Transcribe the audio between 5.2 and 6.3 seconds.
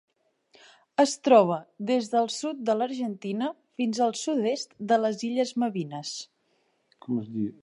illes Malvines.